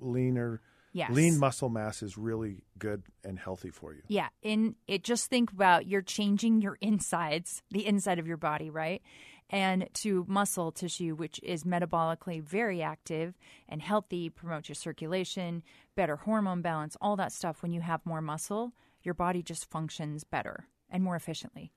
Leaner, 0.00 0.60
Yes. 0.92 1.10
lean 1.12 1.38
muscle 1.38 1.68
mass 1.68 2.02
is 2.02 2.16
really 2.16 2.64
good 2.78 3.02
and 3.22 3.38
healthy 3.38 3.70
for 3.70 3.92
you. 3.92 4.00
Yeah, 4.08 4.28
in 4.42 4.74
it 4.88 5.04
just 5.04 5.26
think 5.28 5.52
about 5.52 5.86
you're 5.86 6.02
changing 6.02 6.62
your 6.62 6.78
insides, 6.80 7.62
the 7.70 7.86
inside 7.86 8.18
of 8.18 8.26
your 8.26 8.38
body, 8.38 8.70
right? 8.70 9.02
And 9.50 9.88
to 9.94 10.26
muscle 10.28 10.72
tissue 10.72 11.14
which 11.14 11.40
is 11.42 11.64
metabolically 11.64 12.42
very 12.42 12.82
active 12.82 13.38
and 13.68 13.80
healthy, 13.80 14.28
promotes 14.28 14.68
your 14.68 14.74
circulation, 14.74 15.62
better 15.96 16.16
hormone 16.16 16.60
balance, 16.60 16.96
all 17.00 17.16
that 17.16 17.32
stuff 17.32 17.62
when 17.62 17.72
you 17.72 17.80
have 17.80 18.04
more 18.04 18.20
muscle, 18.20 18.72
your 19.02 19.14
body 19.14 19.42
just 19.42 19.70
functions 19.70 20.24
better 20.24 20.66
and 20.90 21.02
more 21.02 21.16
efficiently. 21.16 21.72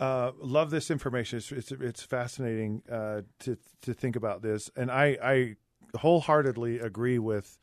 Uh, 0.00 0.32
love 0.40 0.70
this 0.70 0.90
information. 0.90 1.38
It's 1.38 1.52
it's, 1.52 1.70
it's 1.70 2.02
fascinating 2.02 2.82
uh, 2.90 3.22
to 3.40 3.56
to 3.82 3.94
think 3.94 4.16
about 4.16 4.42
this, 4.42 4.68
and 4.76 4.90
I 4.90 5.16
I 5.22 5.56
wholeheartedly 5.98 6.80
agree 6.80 7.20
with 7.20 7.58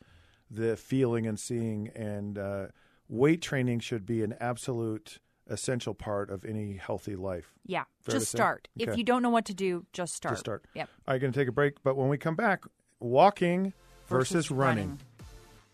the 0.50 0.78
feeling 0.78 1.28
and 1.28 1.40
seeing. 1.40 1.90
And 1.90 2.38
uh, 2.38 2.68
weight 3.08 3.42
training 3.42 3.82
should 3.82 4.06
be 4.06 4.24
an 4.24 4.36
absolute 4.40 5.20
essential 5.48 5.94
part 5.94 6.30
of 6.30 6.46
any 6.46 6.76
healthy 6.78 7.16
life. 7.16 7.54
Yeah, 7.66 7.84
Fair 8.02 8.14
just 8.20 8.32
start. 8.32 8.68
If 8.78 8.98
you 8.98 9.04
don't 9.04 9.22
know 9.22 9.30
what 9.30 9.46
to 9.46 9.54
do, 9.54 9.86
just 9.94 10.14
start. 10.14 10.34
Just 10.34 10.42
start. 10.42 10.64
Yep. 10.76 10.90
All 11.08 11.14
right, 11.14 11.20
going 11.22 11.34
to 11.34 11.40
take 11.40 11.48
a 11.48 11.52
break, 11.52 11.82
but 11.84 11.96
when 11.98 12.10
we 12.10 12.18
come 12.18 12.36
back, 12.36 12.64
walking 13.00 13.74
versus, 14.08 14.34
Versus 14.34 14.52
running. 14.52 14.84
running. 14.86 15.00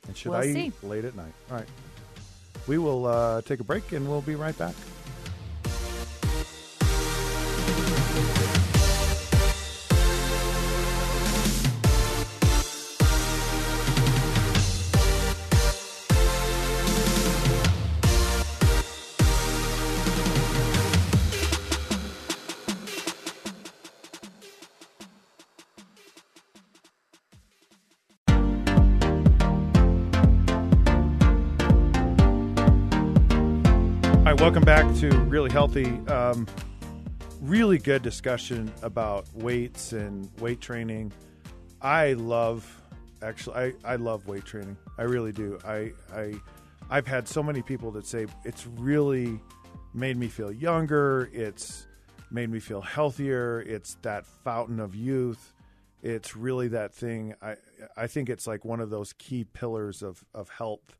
And 0.07 0.17
should 0.17 0.31
We'll 0.31 0.39
I 0.39 0.53
see. 0.53 0.65
eat 0.67 0.83
late 0.83 1.05
at 1.05 1.15
night? 1.15 1.33
All 1.51 1.57
right. 1.57 1.67
We 2.67 2.77
will 2.77 3.05
uh, 3.05 3.41
take 3.43 3.59
a 3.59 3.63
break 3.63 3.91
and 3.91 4.07
we'll 4.09 4.21
be 4.21 4.35
right 4.35 4.57
back. 4.57 4.73
All 34.27 34.33
right, 34.33 34.41
welcome 34.41 34.65
back 34.65 34.93
to 34.95 35.07
Really 35.19 35.49
Healthy. 35.49 35.85
Um, 36.09 36.47
really 37.39 37.77
good 37.77 38.01
discussion 38.01 38.69
about 38.81 39.25
weights 39.33 39.93
and 39.93 40.29
weight 40.41 40.59
training. 40.59 41.13
I 41.81 42.11
love, 42.11 42.69
actually, 43.21 43.55
I, 43.55 43.73
I 43.85 43.95
love 43.95 44.27
weight 44.27 44.43
training. 44.43 44.75
I 44.97 45.03
really 45.03 45.31
do. 45.31 45.57
I, 45.63 45.93
I, 46.13 46.33
I've 46.89 47.07
had 47.07 47.25
so 47.25 47.41
many 47.41 47.61
people 47.61 47.89
that 47.91 48.05
say 48.05 48.25
it's 48.43 48.67
really 48.67 49.39
made 49.93 50.17
me 50.17 50.27
feel 50.27 50.51
younger. 50.51 51.29
It's 51.31 51.87
made 52.29 52.49
me 52.49 52.59
feel 52.59 52.81
healthier. 52.81 53.61
It's 53.61 53.95
that 54.01 54.25
fountain 54.25 54.81
of 54.81 54.93
youth. 54.93 55.53
It's 56.03 56.35
really 56.35 56.67
that 56.67 56.93
thing. 56.93 57.33
I, 57.41 57.55
I 57.95 58.07
think 58.07 58.29
it's 58.29 58.45
like 58.45 58.65
one 58.65 58.81
of 58.81 58.89
those 58.89 59.13
key 59.13 59.45
pillars 59.45 60.03
of, 60.03 60.25
of 60.33 60.49
health 60.49 60.97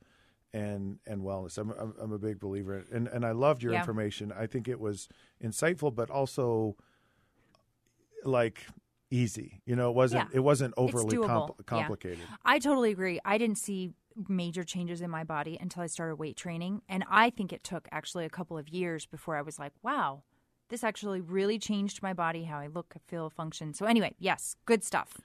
and 0.53 0.99
and 1.05 1.21
wellness. 1.21 1.57
I'm 1.57 1.71
I'm, 1.71 1.93
I'm 2.01 2.11
a 2.11 2.17
big 2.19 2.39
believer, 2.39 2.79
in, 2.91 2.97
and 2.97 3.07
and 3.07 3.25
I 3.25 3.31
loved 3.31 3.63
your 3.63 3.73
Yeah. 3.73 3.79
information. 3.79 4.31
I 4.31 4.47
think 4.47 4.67
it 4.67 4.79
was 4.79 5.07
insightful, 5.43 5.93
but 5.93 6.09
also 6.09 6.75
like 8.23 8.65
easy. 9.09 9.61
You 9.65 9.75
know, 9.75 9.89
it 9.89 9.95
wasn't 9.95 10.29
Yeah. 10.31 10.37
it 10.37 10.39
wasn't 10.41 10.73
overly 10.77 11.17
compl- 11.17 11.55
Yeah. 11.57 11.63
complicated. 11.65 12.25
I 12.43 12.59
totally 12.59 12.91
agree. 12.91 13.19
I 13.23 13.37
didn't 13.37 13.57
see 13.57 13.93
major 14.27 14.63
changes 14.63 15.01
in 15.01 15.09
my 15.11 15.23
body 15.23 15.57
until 15.61 15.83
I 15.83 15.87
started 15.87 16.15
weight 16.15 16.35
training. 16.35 16.81
And 16.89 17.03
I 17.07 17.29
think 17.29 17.53
it 17.53 17.63
took 17.63 17.87
actually 17.91 18.25
a 18.25 18.29
couple 18.29 18.57
of 18.57 18.67
years 18.67 19.05
before 19.05 19.37
I 19.37 19.43
was 19.43 19.59
like, 19.59 19.73
wow, 19.83 20.23
this 20.69 20.83
actually 20.83 21.21
really 21.21 21.59
changed 21.59 22.01
my 22.01 22.13
body, 22.13 22.45
how 22.45 22.57
I 22.57 22.65
look, 22.65 22.95
feel, 23.05 23.29
function. 23.29 23.75
So, 23.75 23.85
anyway, 23.85 24.15
yes, 24.17 24.55
good 24.65 24.83
stuff. 24.83 25.21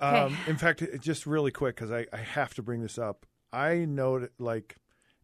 Okay. 0.00 0.16
Um, 0.20 0.36
in 0.46 0.56
fact, 0.56 0.84
just 1.00 1.26
really 1.26 1.50
quick 1.50 1.74
because 1.74 1.90
I, 1.90 2.06
I 2.12 2.18
have 2.18 2.54
to 2.54 2.62
bring 2.62 2.80
this 2.80 2.96
up. 2.96 3.26
I 3.52 3.84
know 3.84 4.20
that, 4.20 4.32
like 4.38 4.76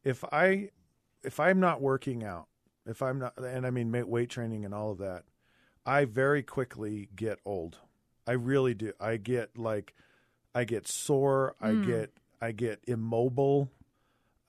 if 0.03 0.25
I 0.33 0.71
if 1.23 1.41
I'm 1.41 1.61
not 1.61 1.81
working 1.81 2.25
out, 2.25 2.49
if 2.87 3.03
I'm 3.03 3.19
not, 3.19 3.37
and 3.39 3.67
I 3.67 3.71
mean 3.71 3.91
weight 4.09 4.31
training 4.31 4.65
and 4.65 4.75
all 4.75 4.91
of 4.91 4.99
that, 4.99 5.25
I 5.87 6.05
very 6.05 6.43
quickly 6.43 7.09
get 7.15 7.39
old. 7.45 7.79
I 8.27 8.33
really 8.33 8.75
do. 8.75 8.93
I 9.01 9.17
get 9.17 9.59
like 9.59 9.95
I 10.55 10.65
get 10.65 10.87
sore. 10.87 11.57
I 11.61 11.75
get 11.75 12.13
I 12.41 12.53
get 12.53 12.81
immobile, 12.87 13.71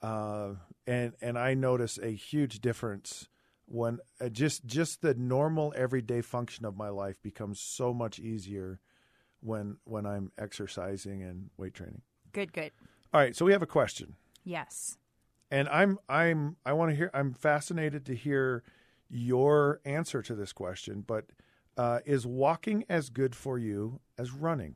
uh, 0.02 0.50
and 0.86 1.14
and 1.20 1.38
I 1.38 1.54
notice 1.54 1.98
a 1.98 2.10
huge 2.10 2.60
difference 2.60 3.28
when 3.66 3.98
uh, 4.20 4.28
just 4.28 4.64
just 4.66 5.02
the 5.02 5.14
normal 5.14 5.74
everyday 5.76 6.20
function 6.22 6.64
of 6.64 6.76
my 6.76 6.88
life 6.88 7.20
becomes 7.22 7.60
so 7.60 7.92
much 7.92 8.18
easier 8.18 8.80
when 9.40 9.78
when 9.84 10.06
I'm 10.06 10.32
exercising 10.38 11.22
and 11.22 11.50
weight 11.56 11.74
training. 11.74 12.02
Good, 12.32 12.52
good. 12.52 12.72
All 13.16 13.22
right, 13.22 13.34
so 13.34 13.46
we 13.46 13.52
have 13.52 13.62
a 13.62 13.66
question, 13.66 14.16
Yes. 14.44 14.98
and 15.50 15.70
I'm 15.70 15.98
I'm 16.06 16.56
I 16.66 16.74
want 16.74 16.90
to 16.90 16.94
hear. 16.94 17.10
I'm 17.14 17.32
fascinated 17.32 18.04
to 18.04 18.14
hear 18.14 18.62
your 19.08 19.80
answer 19.86 20.20
to 20.20 20.34
this 20.34 20.52
question. 20.52 21.00
But 21.06 21.24
uh, 21.78 22.00
is 22.04 22.26
walking 22.26 22.84
as 22.90 23.08
good 23.08 23.34
for 23.34 23.56
you 23.58 24.00
as 24.18 24.32
running? 24.32 24.74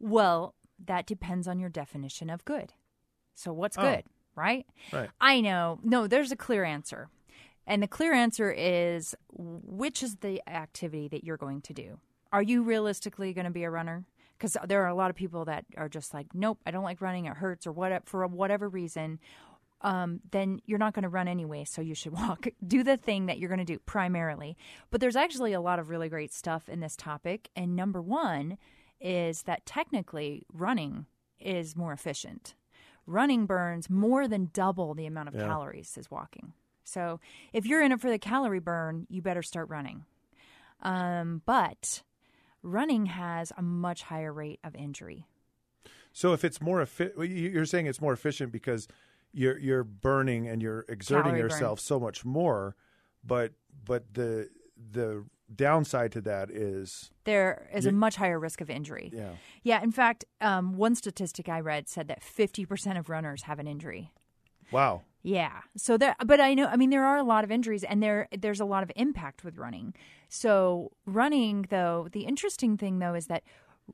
Well, 0.00 0.56
that 0.86 1.06
depends 1.06 1.46
on 1.46 1.60
your 1.60 1.68
definition 1.68 2.30
of 2.30 2.44
good. 2.44 2.72
So, 3.32 3.52
what's 3.52 3.78
Oh. 3.78 3.82
good, 3.82 4.02
right? 4.34 4.66
Right. 4.92 5.10
I 5.20 5.40
know. 5.40 5.78
No, 5.84 6.08
there's 6.08 6.32
a 6.32 6.36
clear 6.36 6.64
answer. 6.64 7.10
And 7.64 7.80
the 7.80 7.86
clear 7.86 8.12
answer 8.12 8.50
is 8.50 9.14
which 9.32 10.02
is 10.02 10.16
the 10.16 10.42
activity 10.50 11.06
that 11.06 11.22
you're 11.22 11.36
going 11.36 11.60
to 11.62 11.72
do? 11.72 12.00
Are 12.32 12.42
you 12.42 12.64
realistically 12.64 13.32
going 13.32 13.44
to 13.44 13.52
be 13.52 13.62
a 13.62 13.70
runner? 13.70 14.04
Because 14.38 14.56
there 14.66 14.82
are 14.84 14.88
a 14.88 14.94
lot 14.94 15.10
of 15.10 15.16
people 15.16 15.44
that 15.46 15.64
are 15.76 15.88
just 15.88 16.14
like, 16.14 16.26
nope, 16.34 16.58
I 16.64 16.70
don't 16.70 16.84
like 16.84 17.00
running. 17.00 17.26
It 17.26 17.36
hurts 17.36 17.66
or 17.66 17.72
what 17.72 18.08
for 18.08 18.26
whatever 18.26 18.68
reason. 18.68 19.18
Um, 19.80 20.20
then 20.32 20.60
you're 20.66 20.78
not 20.78 20.92
going 20.94 21.04
to 21.04 21.08
run 21.08 21.28
anyway. 21.28 21.64
So 21.64 21.82
you 21.82 21.94
should 21.94 22.12
walk. 22.22 22.46
Do 22.66 22.82
the 22.82 22.96
thing 22.96 23.26
that 23.26 23.38
you're 23.38 23.48
going 23.48 23.58
to 23.58 23.64
do 23.64 23.78
primarily. 23.80 24.56
But 24.90 25.00
there's 25.00 25.16
actually 25.16 25.52
a 25.52 25.60
lot 25.60 25.78
of 25.78 25.88
really 25.88 26.08
great 26.08 26.32
stuff 26.32 26.68
in 26.68 26.80
this 26.80 26.96
topic. 26.96 27.48
And 27.54 27.76
number 27.76 28.00
one 28.00 28.58
is 29.00 29.42
that 29.42 29.66
technically 29.66 30.44
running 30.52 31.06
is 31.40 31.76
more 31.76 31.92
efficient. 31.92 32.54
Running 33.06 33.46
burns 33.46 33.88
more 33.88 34.26
than 34.28 34.50
double 34.52 34.94
the 34.94 35.06
amount 35.06 35.28
of 35.28 35.34
Yeah. 35.34 35.46
calories 35.46 35.96
as 35.96 36.10
walking. 36.10 36.52
So 36.84 37.20
if 37.52 37.64
you're 37.66 37.82
in 37.82 37.92
it 37.92 38.00
for 38.00 38.10
the 38.10 38.18
calorie 38.18 38.58
burn, 38.60 39.06
you 39.08 39.22
better 39.22 39.42
start 39.42 39.68
running. 39.68 40.04
Um, 40.82 41.42
but 41.44 42.02
running 42.62 43.06
has 43.06 43.52
a 43.56 43.62
much 43.62 44.02
higher 44.04 44.32
rate 44.32 44.60
of 44.64 44.74
injury. 44.74 45.26
So 46.12 46.32
if 46.32 46.44
it's 46.44 46.60
more 46.60 46.80
efficient, 46.82 47.28
you're 47.30 47.64
saying 47.66 47.86
it's 47.86 48.00
more 48.00 48.12
efficient 48.12 48.50
because 48.52 48.88
you're 49.32 49.58
you're 49.58 49.84
burning 49.84 50.48
and 50.48 50.62
you're 50.62 50.84
exerting 50.88 51.32
Calorie 51.32 51.40
burn. 51.42 51.50
yourself 51.50 51.80
so 51.80 52.00
much 52.00 52.24
more, 52.24 52.74
but 53.24 53.52
but 53.84 54.14
the 54.14 54.48
the 54.92 55.24
downside 55.54 56.12
to 56.12 56.20
that 56.22 56.50
is 56.50 57.10
There 57.24 57.68
is 57.72 57.86
a 57.86 57.92
much 57.92 58.16
higher 58.16 58.38
risk 58.38 58.60
of 58.60 58.68
injury. 58.68 59.10
yeah 59.14 59.32
Yeah, 59.62 59.82
in 59.82 59.92
fact, 59.92 60.24
um, 60.40 60.76
one 60.76 60.94
statistic 60.94 61.48
I 61.48 61.60
read 61.60 61.88
said 61.88 62.06
that 62.08 62.20
50% 62.22 62.98
of 62.98 63.08
runners 63.08 63.42
have 63.44 63.58
an 63.58 63.66
injury. 63.66 64.12
wow 64.70 65.02
Yeah. 65.22 65.60
So 65.76 65.96
there, 65.96 66.14
but 66.24 66.40
I 66.40 66.54
know, 66.54 66.66
I 66.66 66.76
mean, 66.76 66.90
there 66.90 67.04
are 67.04 67.18
a 67.18 67.24
lot 67.24 67.44
of 67.44 67.50
injuries 67.50 67.84
and 67.84 68.02
there, 68.02 68.28
there's 68.36 68.60
a 68.60 68.64
lot 68.64 68.82
of 68.82 68.92
impact 68.96 69.44
with 69.44 69.58
running. 69.58 69.94
So 70.28 70.92
running, 71.06 71.66
though, 71.70 72.08
the 72.12 72.22
interesting 72.22 72.76
thing, 72.76 72.98
though, 72.98 73.14
is 73.14 73.26
that 73.26 73.42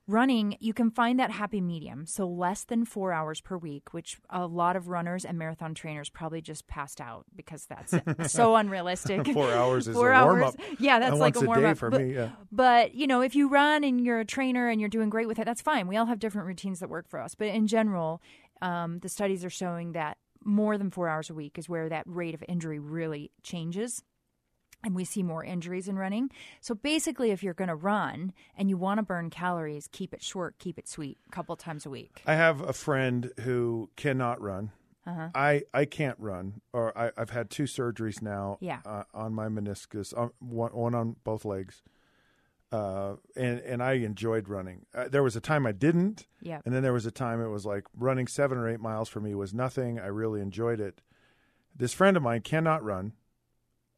running, 0.07 0.57
you 0.61 0.75
can 0.75 0.91
find 0.91 1.19
that 1.21 1.31
happy 1.31 1.61
medium. 1.61 2.07
So 2.07 2.27
less 2.27 2.65
than 2.65 2.85
four 2.85 3.13
hours 3.13 3.41
per 3.41 3.57
week, 3.57 3.93
which 3.93 4.19
a 4.31 4.47
lot 4.47 4.77
of 4.77 4.89
runners 4.89 5.25
and 5.25 5.39
marathon 5.39 5.75
trainers 5.75 6.11
probably 6.11 6.41
just 6.41 6.67
passed 6.67 7.01
out 7.01 7.25
because 7.35 7.67
that's 7.67 7.95
so 8.33 8.57
unrealistic. 8.57 9.27
four 9.29 9.53
hours 9.53 9.89
is 9.89 9.95
Four 9.95 10.13
a 10.13 10.25
warm 10.25 10.43
up. 10.43 10.55
Yeah, 10.79 10.99
that's 10.99 11.19
like 11.19 11.37
a 11.37 11.41
warm 11.41 11.65
up 11.65 11.79
for 11.79 11.91
but, 11.91 12.01
me. 12.01 12.15
Yeah. 12.15 12.31
but 12.51 12.95
you 12.95 13.07
know, 13.07 13.21
if 13.21 13.35
you 13.35 13.49
run 13.49 13.85
and 13.85 14.05
you're 14.05 14.21
a 14.21 14.25
trainer 14.25 14.69
and 14.69 14.81
you're 14.81 14.91
doing 14.91 15.11
great 15.11 15.29
with 15.29 15.39
it, 15.39 15.45
that's 15.45 15.63
fine. 15.63 15.87
We 15.87 15.97
all 15.97 16.07
have 16.07 16.19
different 16.19 16.47
routines 16.47 16.81
that 16.81 16.89
work 16.89 17.09
for 17.09 17.21
us. 17.21 17.35
But 17.35 17.49
in 17.49 17.67
general, 17.67 18.21
um, 18.63 18.99
the 19.01 19.09
studies 19.09 19.45
are 19.45 19.51
showing 19.51 19.93
that 19.93 20.19
more 20.45 20.79
than 20.79 20.91
four 20.91 21.09
hours 21.09 21.31
a 21.31 21.35
week 21.35 21.59
is 21.59 21.69
where 21.69 21.89
that 21.89 22.05
rate 22.07 22.35
of 22.35 22.45
injury 22.49 22.79
really 22.79 23.31
changes. 23.43 24.03
And 24.83 24.95
we 24.95 25.07
see 25.07 25.23
more 25.23 25.43
injuries 25.43 25.89
in 25.89 25.97
running. 25.97 26.31
So 26.61 26.75
basically, 26.75 27.31
if 27.31 27.43
you're 27.43 27.55
going 27.55 27.69
to 27.69 27.75
run 27.75 28.35
and 28.55 28.69
you 28.69 28.77
want 28.77 28.99
to 28.99 29.03
burn 29.03 29.31
calories, 29.31 29.89
keep 29.91 30.13
it 30.13 30.23
short, 30.23 30.59
keep 30.59 30.79
it 30.79 30.87
sweet, 30.87 31.17
a 31.27 31.31
couple 31.31 31.57
times 31.57 31.87
a 31.87 31.91
week. 31.91 32.23
I 32.27 32.35
have 32.35 32.61
a 32.61 32.75
friend 32.75 33.33
who 33.41 33.89
cannot 33.97 34.43
run. 34.43 34.73
Uh-huh. 35.07 35.29
I, 35.35 35.63
I 35.73 35.85
can't 35.87 36.19
run, 36.19 36.61
or 36.73 36.97
I, 36.99 37.11
I've 37.17 37.31
had 37.31 37.51
two 37.51 37.65
surgeries 37.65 38.21
now 38.23 38.57
Yeah. 38.61 38.81
uh, 38.87 39.05
on 39.15 39.35
my 39.35 39.49
meniscus, 39.49 40.17
on, 40.17 40.31
one, 40.39 40.73
one 40.73 40.95
on 40.95 41.17
both 41.25 41.45
legs, 41.47 41.83
uh, 42.75 43.17
and 43.37 43.61
and 43.61 43.83
I 43.83 43.93
enjoyed 43.95 44.49
running. 44.49 44.87
Uh, 44.95 45.09
there 45.09 45.23
was 45.23 45.37
a 45.37 45.41
time 45.41 45.67
I 45.67 45.73
didn't, 45.73 46.27
Yeah. 46.41 46.61
and 46.65 46.75
then 46.75 46.83
there 46.83 46.93
was 46.93 47.07
a 47.07 47.11
time 47.11 47.41
it 47.41 47.49
was 47.49 47.65
like 47.67 47.85
running 47.97 48.27
seven 48.27 48.59
or 48.59 48.69
eight 48.69 48.81
miles 48.81 49.09
for 49.09 49.21
me 49.21 49.35
was 49.35 49.53
nothing. 49.55 49.99
I 49.99 50.07
really 50.07 50.41
enjoyed 50.41 50.81
it. 50.81 51.03
This 51.77 51.93
friend 51.93 52.17
of 52.17 52.23
mine 52.23 52.41
cannot 52.43 52.83
run, 52.83 53.13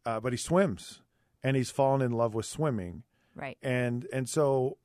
uh, 0.04 0.21
but 0.21 0.33
he 0.33 0.37
swims, 0.37 1.02
and 1.42 1.56
he's 1.56 1.71
fallen 1.71 2.02
in 2.02 2.12
love 2.12 2.35
with 2.35 2.47
swimming 2.47 3.02
Right. 3.35 3.59
and 3.62 4.06
and 4.12 4.28
so 4.28 4.78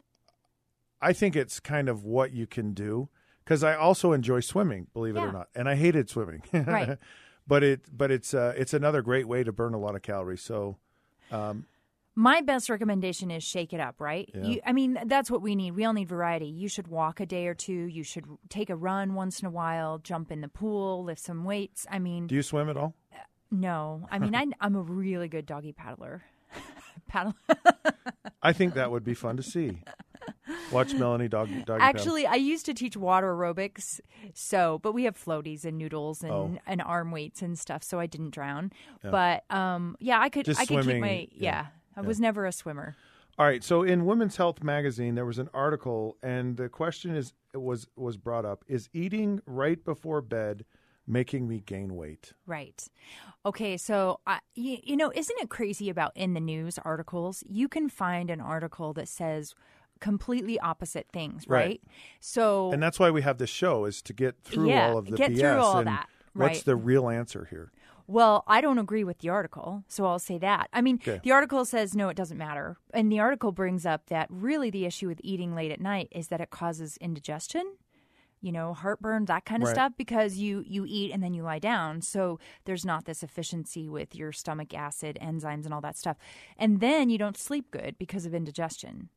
I 1.01 1.13
think 1.13 1.35
it's 1.35 1.59
kind 1.59 1.89
of 1.89 2.03
what 2.03 2.31
you 2.31 2.45
can 2.47 2.73
do 2.73 3.09
because 3.43 3.63
I 3.63 3.75
also 3.75 4.11
enjoy 4.13 4.39
swimming, 4.41 4.87
believe 4.93 5.15
it 5.15 5.19
or 5.19 5.31
not, 5.31 5.47
and 5.55 5.67
I 5.67 5.75
hated 5.75 6.09
swimming. 6.09 6.43
Right. 6.53 6.97
but 7.47 7.63
it 7.63 7.81
but 7.91 8.11
it's 8.11 8.33
uh, 8.33 8.53
it's 8.55 8.73
another 8.73 9.01
great 9.01 9.27
way 9.27 9.43
to 9.43 9.51
burn 9.51 9.73
a 9.73 9.79
lot 9.79 9.95
of 9.95 10.01
calories. 10.01 10.41
So 10.41 10.77
um, 11.31 11.65
My 12.15 12.41
best 12.41 12.69
recommendation 12.69 13.31
is 13.31 13.43
shake 13.43 13.71
it 13.73 13.79
up, 13.79 14.01
right? 14.01 14.29
Yeah. 14.33 14.43
You, 14.43 14.61
I 14.65 14.73
mean, 14.73 14.97
that's 15.05 15.31
what 15.31 15.41
we 15.41 15.55
need. 15.55 15.71
We 15.71 15.85
all 15.85 15.93
need 15.93 16.09
variety. 16.09 16.47
You 16.47 16.67
should 16.67 16.87
walk 16.87 17.19
a 17.21 17.25
day 17.25 17.47
or 17.47 17.53
two. 17.53 17.73
You 17.73 18.03
should 18.03 18.25
take 18.49 18.69
a 18.69 18.75
run 18.75 19.13
once 19.13 19.39
in 19.39 19.45
a 19.47 19.51
while, 19.51 19.97
jump 19.97 20.31
in 20.31 20.41
the 20.41 20.49
pool, 20.49 21.03
lift 21.05 21.21
some 21.21 21.45
weights. 21.45 21.85
I 21.89 21.99
mean, 21.99 22.27
do 22.27 22.35
you 22.35 22.43
swim 22.43 22.69
at 22.69 22.75
all? 22.77 22.93
no. 23.49 24.07
I 24.11 24.19
mean, 24.19 24.35
I, 24.35 24.47
I'm 24.59 24.75
a 24.75 24.81
really 24.81 25.27
good 25.29 25.45
doggy 25.45 25.71
paddler. 25.73 26.23
Paddle. 27.07 27.33
I 28.43 28.53
think 28.53 28.73
that 28.73 28.91
would 28.91 29.03
be 29.03 29.13
fun 29.13 29.37
to 29.37 29.43
see. 29.43 29.81
Watch 30.71 30.93
Melanie 30.93 31.27
dog 31.27 31.47
doggy 31.49 31.63
paddle. 31.65 31.81
Actually, 31.81 32.25
I 32.27 32.35
used 32.35 32.65
to 32.67 32.73
teach 32.73 32.95
water 32.97 33.33
aerobics. 33.33 33.99
So, 34.33 34.79
but 34.83 34.93
we 34.93 35.03
have 35.05 35.17
floaties 35.17 35.65
and 35.65 35.77
noodles 35.77 36.21
and, 36.23 36.31
Oh. 36.31 36.57
and 36.67 36.81
arm 36.81 37.11
weights 37.11 37.41
and 37.41 37.57
stuff. 37.57 37.83
So 37.83 37.99
I 37.99 38.05
didn't 38.07 38.31
drown. 38.31 38.71
But 39.01 39.43
um, 39.49 39.95
yeah, 39.99 40.19
I 40.19 40.29
could. 40.29 40.45
Just 40.45 40.59
I 40.61 40.65
could 40.65 40.85
keep 40.85 40.99
my. 41.01 41.27
yeah. 41.31 41.41
Yeah, 41.41 41.65
I 41.95 42.01
was 42.01 42.19
never 42.19 42.45
a 42.45 42.51
swimmer. 42.51 42.95
All 43.37 43.45
right. 43.45 43.63
So 43.63 43.83
in 43.83 44.05
Women's 44.05 44.37
Health 44.37 44.63
magazine, 44.63 45.15
there 45.15 45.25
was 45.25 45.39
an 45.39 45.49
article, 45.53 46.17
and 46.21 46.57
the 46.57 46.69
question 46.69 47.15
is 47.15 47.33
was 47.53 47.87
was 47.95 48.17
brought 48.17 48.45
up: 48.45 48.63
Is 48.67 48.89
eating 48.93 49.41
right 49.45 49.83
before 49.83 50.21
bed 50.21 50.65
making 51.07 51.47
me 51.47 51.61
gain 51.65 51.95
weight? 51.95 52.33
Right. 52.45 52.85
Okay. 53.45 53.77
So, 53.77 54.19
I 54.27 54.39
you, 54.53 54.77
you 54.83 54.95
know, 54.97 55.11
isn't 55.15 55.37
it 55.39 55.49
crazy 55.49 55.89
about 55.89 56.11
in 56.15 56.33
the 56.33 56.39
news 56.39 56.77
articles? 56.85 57.43
You 57.47 57.67
can 57.67 57.89
find 57.89 58.29
an 58.29 58.41
article 58.41 58.93
that 58.93 59.07
says 59.07 59.55
completely 59.99 60.59
opposite 60.59 61.07
things, 61.13 61.45
Right. 61.47 61.59
right? 61.59 61.81
So, 62.19 62.71
And 62.71 62.81
that's 62.81 62.99
why 62.99 63.11
we 63.11 63.21
have 63.21 63.37
this 63.37 63.49
show 63.51 63.85
is 63.85 64.01
to 64.03 64.13
get 64.13 64.35
through 64.43 64.69
Yeah, 64.69 64.89
all 64.89 64.97
of 64.97 65.05
the 65.05 65.15
get 65.15 65.31
BS 65.31 65.39
through 65.39 65.59
all 65.59 65.77
and 65.77 65.87
that, 65.87 66.09
what's 66.33 66.63
the 66.63 66.75
real 66.75 67.09
answer 67.09 67.47
here? 67.49 67.71
well, 68.07 68.43
I 68.45 68.59
don't 68.59 68.77
agree 68.79 69.05
with 69.05 69.19
the 69.19 69.29
article, 69.29 69.85
so 69.87 70.05
I'll 70.05 70.19
say 70.19 70.37
that. 70.39 70.69
I 70.73 70.81
mean, 70.81 70.95
Okay. 71.01 71.21
the 71.23 71.31
article 71.31 71.63
says 71.63 71.95
no, 71.95 72.09
it 72.09 72.17
doesn't 72.17 72.37
matter, 72.37 72.77
and 72.93 73.09
the 73.11 73.19
article 73.19 73.51
brings 73.53 73.85
up 73.85 74.07
that 74.07 74.27
really 74.29 74.69
the 74.69 74.85
issue 74.85 75.07
with 75.07 75.21
eating 75.23 75.55
late 75.55 75.71
at 75.71 75.79
night 75.79 76.09
is 76.11 76.27
that 76.27 76.41
it 76.41 76.49
causes 76.49 76.97
indigestion. 76.97 77.77
You 78.43 78.51
know, 78.51 78.73
heartburn, 78.73 79.25
that 79.25 79.45
kind 79.45 79.61
of 79.61 79.67
Right. 79.67 79.75
stuff, 79.75 79.93
because 79.97 80.37
you 80.37 80.63
you 80.65 80.83
eat 80.87 81.11
and 81.11 81.21
then 81.21 81.33
you 81.35 81.43
lie 81.43 81.59
down. 81.59 82.01
So 82.01 82.39
there's 82.65 82.83
not 82.83 83.05
this 83.05 83.21
efficiency 83.21 83.87
with 83.87 84.15
your 84.15 84.31
stomach 84.31 84.73
acid, 84.73 85.17
enzymes, 85.21 85.65
and 85.65 85.73
all 85.73 85.81
that 85.81 85.95
stuff. 85.95 86.17
And 86.57 86.79
then 86.79 87.09
you 87.11 87.19
don't 87.19 87.37
sleep 87.37 87.69
good 87.69 87.97
because 87.99 88.25
of 88.25 88.33
indigestion. 88.33 89.09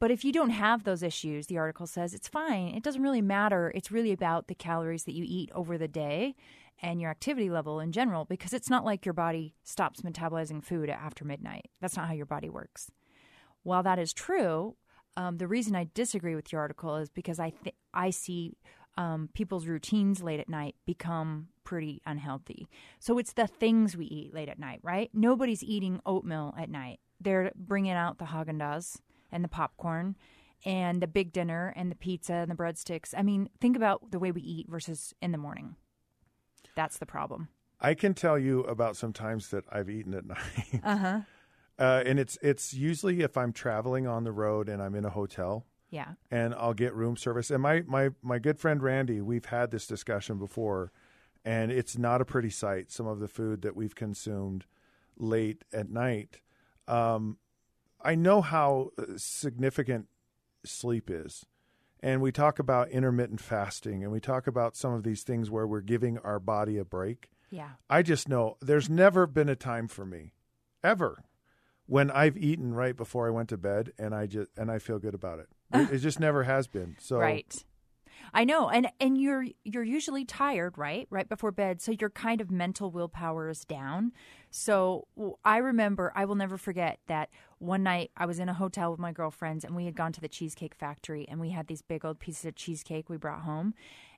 But 0.00 0.10
if 0.10 0.24
you 0.24 0.32
don't 0.32 0.50
have 0.50 0.84
those 0.84 1.02
issues, 1.02 1.46
the 1.46 1.58
article 1.58 1.86
says 1.86 2.14
it's 2.14 2.28
fine. 2.28 2.68
It 2.68 2.82
doesn't 2.82 3.02
really 3.02 3.22
matter. 3.22 3.72
It's 3.74 3.90
really 3.90 4.12
about 4.12 4.46
the 4.46 4.54
calories 4.54 5.04
that 5.04 5.14
you 5.14 5.24
eat 5.26 5.50
over 5.54 5.76
the 5.76 5.88
day 5.88 6.36
and 6.80 7.00
your 7.00 7.10
activity 7.10 7.50
level 7.50 7.80
in 7.80 7.92
general 7.92 8.24
because 8.24 8.52
it's 8.52 8.70
not 8.70 8.84
like 8.84 9.04
your 9.04 9.12
body 9.12 9.54
stops 9.64 10.02
metabolizing 10.02 10.62
food 10.62 10.88
after 10.88 11.24
midnight. 11.24 11.66
That's 11.80 11.96
not 11.96 12.06
how 12.06 12.14
your 12.14 12.26
body 12.26 12.48
works. 12.48 12.90
While 13.64 13.82
that 13.82 13.98
is 13.98 14.12
true, 14.12 14.76
um, 15.16 15.38
the 15.38 15.48
reason 15.48 15.74
I 15.74 15.88
disagree 15.94 16.36
with 16.36 16.52
your 16.52 16.60
article 16.60 16.96
is 16.96 17.10
because 17.10 17.40
I 17.40 17.50
th- 17.50 17.74
I 17.92 18.10
see 18.10 18.52
um, 18.96 19.30
people's 19.34 19.66
routines 19.66 20.22
late 20.22 20.40
at 20.40 20.48
night 20.48 20.76
become 20.86 21.48
pretty 21.64 22.00
unhealthy. 22.06 22.68
So 23.00 23.18
it's 23.18 23.32
the 23.32 23.46
things 23.46 23.96
we 23.96 24.06
eat 24.06 24.32
late 24.32 24.48
at 24.48 24.58
night, 24.58 24.80
right? 24.82 25.10
Nobody's 25.12 25.62
eating 25.62 26.00
oatmeal 26.06 26.54
at 26.56 26.70
night. 26.70 27.00
They're 27.20 27.50
bringing 27.56 27.92
out 27.92 28.18
the 28.18 28.26
Haagen 28.26 28.58
Dazs 28.58 28.98
and 29.30 29.42
the 29.44 29.48
popcorn 29.48 30.16
and 30.64 31.00
the 31.00 31.06
big 31.06 31.32
dinner 31.32 31.72
and 31.76 31.90
the 31.90 31.94
pizza 31.96 32.34
and 32.34 32.50
the 32.50 32.54
breadsticks. 32.54 33.14
I 33.16 33.22
mean, 33.22 33.48
think 33.60 33.76
about 33.76 34.10
the 34.10 34.18
way 34.18 34.32
we 34.32 34.40
eat 34.40 34.68
versus 34.68 35.14
in 35.22 35.32
the 35.32 35.38
morning. 35.38 35.76
That's 36.74 36.98
the 36.98 37.06
problem. 37.06 37.48
I 37.80 37.94
can 37.94 38.14
tell 38.14 38.38
you 38.38 38.60
about 38.64 38.96
some 38.96 39.12
times 39.12 39.50
that 39.50 39.64
I've 39.70 39.88
eaten 39.88 40.14
at 40.14 40.26
night. 40.26 40.80
Uh-huh. 40.82 41.20
Uh, 41.78 42.02
and 42.04 42.18
it's 42.18 42.36
it's 42.42 42.74
usually 42.74 43.20
if 43.20 43.36
I'm 43.36 43.52
traveling 43.52 44.06
on 44.08 44.24
the 44.24 44.32
road 44.32 44.68
and 44.68 44.82
I'm 44.82 44.96
in 44.96 45.04
a 45.04 45.10
hotel 45.10 45.64
Yeah. 45.90 46.14
and 46.30 46.52
I'll 46.54 46.74
get 46.74 46.92
room 46.92 47.16
service. 47.16 47.52
And 47.52 47.62
my, 47.62 47.82
my, 47.86 48.10
my 48.20 48.40
good 48.40 48.58
friend 48.58 48.82
Randy, 48.82 49.20
we've 49.20 49.44
had 49.44 49.70
this 49.70 49.86
discussion 49.86 50.38
before, 50.38 50.90
and 51.44 51.70
it's 51.70 51.96
not 51.96 52.20
a 52.20 52.24
pretty 52.24 52.50
sight, 52.50 52.90
some 52.90 53.06
of 53.06 53.20
the 53.20 53.28
food 53.28 53.62
that 53.62 53.76
we've 53.76 53.94
consumed 53.94 54.66
late 55.16 55.62
at 55.72 55.88
night. 55.88 56.40
Um, 56.88 57.38
I 58.02 58.14
know 58.14 58.40
how 58.40 58.90
uh, 58.98 59.04
significant 59.16 60.06
sleep 60.64 61.10
is. 61.10 61.46
And 62.00 62.22
we 62.22 62.30
talk 62.30 62.58
about 62.58 62.90
intermittent 62.90 63.40
fasting 63.40 64.04
and 64.04 64.12
we 64.12 64.20
talk 64.20 64.46
about 64.46 64.76
some 64.76 64.92
of 64.92 65.02
these 65.02 65.24
things 65.24 65.50
where 65.50 65.66
we're 65.66 65.80
giving 65.80 66.18
our 66.18 66.38
body 66.38 66.78
a 66.78 66.84
break. 66.84 67.28
Yeah. 67.50 67.70
I 67.90 68.02
just 68.02 68.28
know 68.28 68.56
there's 68.60 68.88
never 68.88 69.26
been 69.26 69.48
a 69.48 69.56
time 69.56 69.88
for 69.88 70.04
me, 70.04 70.34
ever, 70.84 71.24
when 71.86 72.10
I've 72.10 72.36
eaten 72.36 72.74
right 72.74 72.96
before 72.96 73.26
I 73.26 73.30
went 73.30 73.48
to 73.48 73.56
bed 73.56 73.92
and 73.98 74.14
I 74.14 74.26
just 74.26 74.50
and 74.56 74.70
I 74.70 74.78
feel 74.78 74.98
good 74.98 75.14
about 75.14 75.40
it. 75.40 75.48
It, 75.72 75.94
it 75.94 75.98
just 75.98 76.20
never 76.20 76.44
has 76.44 76.68
been. 76.68 76.96
So 77.00 77.18
Right. 77.18 77.64
I 78.32 78.44
know, 78.44 78.68
and 78.68 78.88
and 79.00 79.20
you're 79.20 79.46
you're 79.64 79.84
usually 79.84 80.24
tired, 80.24 80.76
right? 80.78 81.06
Right 81.10 81.28
before 81.28 81.50
bed, 81.50 81.80
so 81.80 81.92
your 81.92 82.10
kind 82.10 82.40
of 82.40 82.50
mental 82.50 82.90
willpower 82.90 83.48
is 83.48 83.64
down. 83.64 84.12
So 84.50 85.06
I 85.44 85.58
remember, 85.58 86.12
I 86.14 86.24
will 86.24 86.34
never 86.34 86.56
forget 86.56 86.98
that 87.06 87.28
one 87.58 87.82
night 87.82 88.10
I 88.16 88.26
was 88.26 88.38
in 88.38 88.48
a 88.48 88.54
hotel 88.54 88.90
with 88.90 89.00
my 89.00 89.12
girlfriends, 89.12 89.64
and 89.64 89.76
we 89.76 89.84
had 89.84 89.96
gone 89.96 90.12
to 90.12 90.20
the 90.20 90.28
Cheesecake 90.28 90.74
Factory, 90.74 91.26
and 91.28 91.40
we 91.40 91.50
had 91.50 91.66
these 91.66 91.82
big 91.82 92.04
old 92.04 92.18
pieces 92.18 92.44
of 92.44 92.54
cheesecake 92.54 93.08
we 93.08 93.16
brought 93.16 93.42
home. 93.42 93.74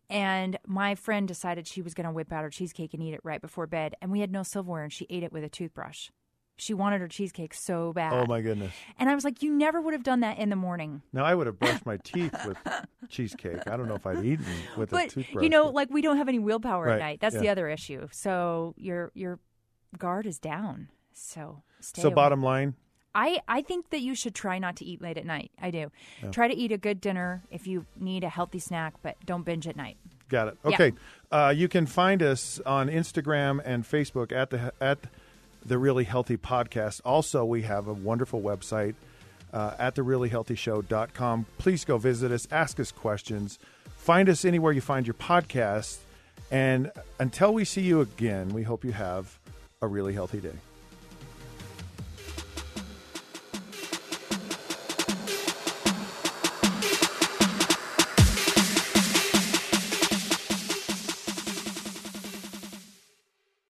And 0.09 0.59
my 0.67 0.97
friend 0.97 1.29
decided 1.29 1.69
she 1.69 1.83
was 1.83 1.95
going 1.95 2.07
to 2.07 2.13
whip 2.13 2.33
out 2.33 2.43
her 2.43 2.51
cheesecake 2.51 2.95
and 2.95 3.03
eat 3.03 3.15
it 3.15 3.21
right 3.23 3.41
before 3.41 3.67
bed, 3.67 3.95
and 4.03 4.11
we 4.11 4.21
had 4.21 4.33
no 4.33 4.43
silverware, 4.43 4.83
and 4.83 4.93
she 4.93 5.07
ate 5.09 5.23
it 5.23 5.33
with 5.33 5.45
a 5.45 5.49
toothbrush. 5.49 6.11
She 6.61 6.75
wanted 6.75 7.01
her 7.01 7.09
cheesecake 7.09 7.55
so 7.55 7.93
bad. 7.93 8.13
Oh 8.13 8.27
my 8.27 8.41
goodness! 8.41 8.73
And 8.99 9.09
I 9.09 9.15
was 9.15 9.25
like, 9.25 9.43
you 9.43 9.53
never 9.53 9.81
would 9.81 9.95
have 9.95 10.03
done 10.03 10.21
that 10.21 10.39
in 10.39 10.51
the 10.51 10.57
morning. 10.57 11.03
Now 11.13 11.25
I 11.25 11.35
would 11.35 11.47
have 11.47 11.59
brushed 11.59 11.87
my 11.87 11.97
teeth 11.99 12.35
with 12.47 12.59
cheesecake. 13.09 13.67
I 13.67 13.77
don't 13.77 13.89
know 13.89 13.95
if 13.95 14.07
I'd 14.07 14.25
eaten 14.25 14.47
with 14.77 14.91
but, 14.91 15.07
a 15.07 15.09
toothbrush. 15.11 15.43
You 15.43 15.49
know, 15.49 15.69
like 15.69 15.91
we 15.91 16.03
don't 16.03 16.17
have 16.17 16.29
any 16.29 16.39
willpower 16.39 16.87
Right, 16.87 16.95
at 16.95 16.99
night. 17.01 17.21
That's 17.21 17.35
yeah. 17.35 17.41
the 17.43 17.49
other 17.49 17.69
issue. 17.69 18.09
So 18.13 18.75
your 18.77 19.11
your 19.15 19.39
guard 19.99 20.27
is 20.27 20.39
down. 20.39 20.89
So 21.13 21.63
so 21.81 22.09
away. 22.09 22.15
bottom 22.15 22.43
line, 22.43 22.75
I, 23.15 23.41
I 23.49 23.63
think 23.63 23.91
that 23.91 24.01
you 24.01 24.15
should 24.15 24.35
try 24.35 24.59
not 24.59 24.77
to 24.77 24.85
eat 24.85 25.03
late 25.03 25.19
at 25.19 25.27
night. 25.27 25.51
I 25.61 25.71
do. 25.71 25.91
Try 26.31 26.49
to 26.49 26.55
eat 26.55 26.71
a 26.73 26.79
good 26.79 27.01
dinner 27.01 27.43
if 27.51 27.67
you 27.67 27.87
need 27.99 28.23
a 28.23 28.29
healthy 28.29 28.59
snack, 28.59 28.95
but 29.03 29.17
don't 29.27 29.45
binge 29.45 29.67
at 29.67 29.77
night. 29.77 29.97
Got 30.29 30.49
it. 30.49 30.59
Yeah. 30.65 30.75
Okay. 30.75 30.93
Uh, 31.33 31.53
you 31.55 31.67
can 31.67 31.87
find 31.87 32.23
us 32.23 32.61
on 32.65 32.89
Instagram 32.89 33.61
and 33.65 33.83
Facebook 33.85 34.31
at 34.31 34.51
the 34.51 34.73
at 34.81 34.99
the 35.65 35.79
Really 35.79 36.05
Healthy 36.05 36.37
Podcast. 36.37 37.01
Also, 37.05 37.45
we 37.45 37.63
have 37.63 37.87
a 37.87 37.93
wonderful 37.93 38.41
website 38.41 38.95
uh, 39.53 39.75
at 39.79 39.95
thereallyhealthyshow.com. 39.95 41.47
Please 41.59 41.85
go 41.85 41.99
visit 41.99 42.33
us, 42.33 42.47
ask 42.51 42.81
us 42.81 42.93
questions, 42.93 43.59
find 43.97 44.29
us 44.29 44.45
anywhere 44.45 44.73
you 44.73 44.81
find 44.81 45.07
your 45.07 45.15
podcast. 45.15 45.99
And 46.51 46.91
until 47.19 47.55
we 47.55 47.65
see 47.65 47.83
you 47.83 48.01
again, 48.01 48.49
we 48.51 48.63
hope 48.63 48.85
you 48.85 48.93
have 48.93 49.39
a 49.83 49.87
really 49.87 50.15
healthy 50.15 50.41
day. 50.41 50.70